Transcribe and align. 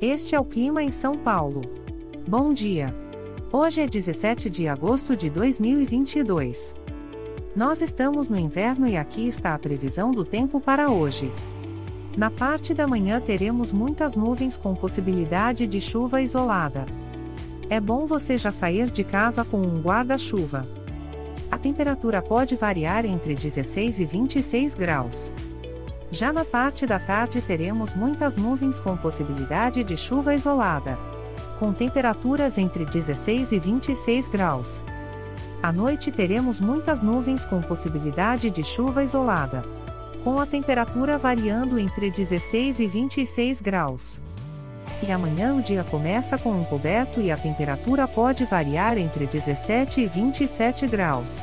Este 0.00 0.34
é 0.34 0.40
o 0.40 0.44
clima 0.44 0.82
em 0.82 0.92
São 0.92 1.16
Paulo. 1.16 1.62
Bom 2.28 2.52
dia. 2.52 2.94
Hoje 3.50 3.80
é 3.80 3.86
17 3.86 4.50
de 4.50 4.68
agosto 4.68 5.16
de 5.16 5.30
2022. 5.30 6.76
Nós 7.56 7.80
estamos 7.80 8.28
no 8.28 8.38
inverno 8.38 8.86
e 8.86 8.94
aqui 8.94 9.26
está 9.26 9.54
a 9.54 9.58
previsão 9.58 10.10
do 10.10 10.22
tempo 10.22 10.60
para 10.60 10.90
hoje. 10.90 11.32
Na 12.14 12.30
parte 12.30 12.74
da 12.74 12.86
manhã 12.86 13.22
teremos 13.22 13.72
muitas 13.72 14.14
nuvens 14.14 14.54
com 14.54 14.74
possibilidade 14.74 15.66
de 15.66 15.80
chuva 15.80 16.20
isolada. 16.20 16.84
É 17.70 17.80
bom 17.80 18.04
você 18.04 18.36
já 18.36 18.52
sair 18.52 18.90
de 18.90 19.02
casa 19.02 19.46
com 19.46 19.62
um 19.62 19.80
guarda-chuva. 19.80 20.68
A 21.50 21.56
temperatura 21.56 22.20
pode 22.20 22.54
variar 22.54 23.06
entre 23.06 23.34
16 23.34 24.00
e 24.00 24.04
26 24.04 24.74
graus. 24.74 25.32
Já 26.10 26.32
na 26.32 26.44
parte 26.44 26.86
da 26.86 26.98
tarde 26.98 27.40
teremos 27.40 27.94
muitas 27.94 28.36
nuvens 28.36 28.78
com 28.78 28.96
possibilidade 28.96 29.82
de 29.82 29.96
chuva 29.96 30.34
isolada. 30.34 30.98
Com 31.58 31.72
temperaturas 31.72 32.58
entre 32.58 32.84
16 32.84 33.52
e 33.52 33.58
26 33.58 34.28
graus. 34.28 34.84
À 35.62 35.72
noite 35.72 36.12
teremos 36.12 36.60
muitas 36.60 37.00
nuvens 37.00 37.44
com 37.44 37.60
possibilidade 37.60 38.50
de 38.50 38.62
chuva 38.62 39.02
isolada. 39.02 39.64
Com 40.22 40.38
a 40.38 40.46
temperatura 40.46 41.18
variando 41.18 41.78
entre 41.78 42.10
16 42.10 42.80
e 42.80 42.86
26 42.86 43.60
graus. 43.60 44.20
E 45.02 45.10
amanhã 45.10 45.54
o 45.54 45.62
dia 45.62 45.84
começa 45.84 46.38
com 46.38 46.52
um 46.52 46.64
coberto 46.64 47.20
e 47.20 47.30
a 47.30 47.36
temperatura 47.36 48.06
pode 48.06 48.44
variar 48.44 48.96
entre 48.96 49.26
17 49.26 50.00
e 50.00 50.06
27 50.06 50.86
graus. 50.86 51.42